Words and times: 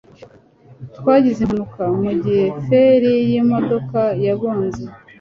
Twagize 0.97 1.39
impanuka 1.41 1.83
mugihe 2.01 2.43
feri 2.65 3.13
yimodoka 3.31 4.01
yagonze 4.25 4.83